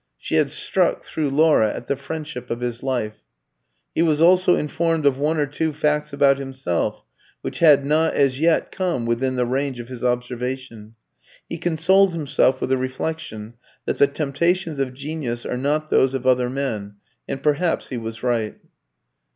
She 0.17 0.33
had 0.33 0.49
struck, 0.49 1.03
through 1.03 1.29
Laura, 1.29 1.71
at 1.71 1.85
the 1.85 1.95
friendship 1.95 2.49
of 2.49 2.59
his 2.61 2.81
life. 2.81 3.19
He 3.93 4.01
was 4.01 4.19
also 4.19 4.55
informed 4.55 5.05
of 5.05 5.19
one 5.19 5.37
or 5.37 5.45
two 5.45 5.71
facts 5.71 6.11
about 6.11 6.39
himself 6.39 7.03
which 7.41 7.59
had 7.59 7.85
not 7.85 8.15
as 8.15 8.39
yet 8.39 8.71
come 8.71 9.05
within 9.05 9.35
the 9.35 9.45
range 9.45 9.79
of 9.79 9.89
his 9.89 10.03
observation. 10.03 10.95
He 11.47 11.59
consoled 11.59 12.13
himself 12.13 12.59
with 12.59 12.71
the 12.71 12.77
reflection 12.77 13.53
that 13.85 13.99
the 13.99 14.07
temptations 14.07 14.79
of 14.79 14.95
genius 14.95 15.45
are 15.45 15.55
not 15.55 15.91
those 15.91 16.15
of 16.15 16.25
other 16.25 16.49
men. 16.49 16.95
And 17.27 17.43
perhaps 17.43 17.89
he 17.89 17.97
was 17.97 18.23
right. 18.23 18.57